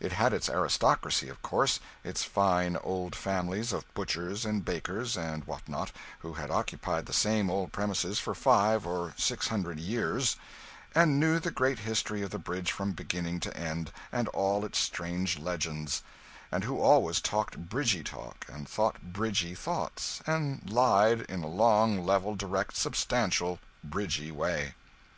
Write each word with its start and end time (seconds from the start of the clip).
It 0.00 0.12
had 0.12 0.32
its 0.32 0.48
aristocracy, 0.48 1.28
of 1.28 1.42
course 1.42 1.78
its 2.02 2.24
fine 2.24 2.78
old 2.78 3.14
families 3.14 3.70
of 3.70 3.84
butchers, 3.92 4.46
and 4.46 4.64
bakers, 4.64 5.14
and 5.14 5.44
what 5.46 5.68
not, 5.68 5.92
who 6.20 6.32
had 6.32 6.50
occupied 6.50 7.04
the 7.04 7.12
same 7.12 7.50
old 7.50 7.70
premises 7.70 8.18
for 8.18 8.34
five 8.34 8.86
or 8.86 9.12
six 9.18 9.48
hundred 9.48 9.78
years, 9.78 10.36
and 10.94 11.20
knew 11.20 11.38
the 11.38 11.50
great 11.50 11.80
history 11.80 12.22
of 12.22 12.30
the 12.30 12.38
Bridge 12.38 12.72
from 12.72 12.92
beginning 12.92 13.40
to 13.40 13.54
end, 13.54 13.92
and 14.10 14.28
all 14.28 14.64
its 14.64 14.78
strange 14.78 15.38
legends; 15.38 16.02
and 16.50 16.64
who 16.64 16.80
always 16.80 17.20
talked 17.20 17.68
bridgy 17.68 18.02
talk, 18.02 18.46
and 18.50 18.66
thought 18.70 19.12
bridgy 19.12 19.54
thoughts, 19.54 20.22
and 20.26 20.70
lied 20.70 21.20
in 21.28 21.42
a 21.44 21.46
long, 21.46 22.06
level, 22.06 22.34
direct, 22.34 22.74
substantial 22.74 23.58
bridgy 23.84 24.32
way. 24.32 24.72